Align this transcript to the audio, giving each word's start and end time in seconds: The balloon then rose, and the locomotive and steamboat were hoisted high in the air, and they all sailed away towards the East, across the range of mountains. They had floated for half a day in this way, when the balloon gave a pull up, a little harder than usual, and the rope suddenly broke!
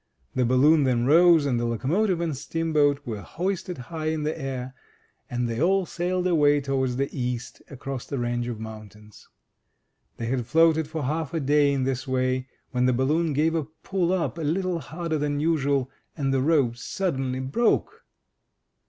The 0.33 0.45
balloon 0.45 0.83
then 0.83 1.05
rose, 1.05 1.45
and 1.45 1.59
the 1.59 1.65
locomotive 1.65 2.19
and 2.21 2.35
steamboat 2.35 3.05
were 3.05 3.21
hoisted 3.21 3.77
high 3.77 4.07
in 4.07 4.23
the 4.23 4.35
air, 4.35 4.73
and 5.29 5.47
they 5.47 5.61
all 5.61 5.85
sailed 5.85 6.25
away 6.25 6.59
towards 6.59 6.95
the 6.95 7.07
East, 7.15 7.61
across 7.69 8.07
the 8.07 8.17
range 8.17 8.47
of 8.47 8.59
mountains. 8.59 9.29
They 10.17 10.25
had 10.25 10.47
floated 10.47 10.87
for 10.87 11.03
half 11.03 11.35
a 11.35 11.39
day 11.39 11.71
in 11.71 11.83
this 11.83 12.07
way, 12.07 12.47
when 12.71 12.87
the 12.87 12.93
balloon 12.93 13.33
gave 13.33 13.53
a 13.53 13.65
pull 13.83 14.11
up, 14.11 14.39
a 14.39 14.41
little 14.41 14.79
harder 14.79 15.19
than 15.19 15.39
usual, 15.39 15.91
and 16.17 16.33
the 16.33 16.41
rope 16.41 16.77
suddenly 16.77 17.39
broke! 17.39 18.03